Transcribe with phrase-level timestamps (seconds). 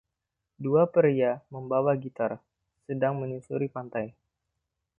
[0.63, 2.31] Dua pria, membawa gitar,
[2.89, 4.07] sedang menyusuri pantai.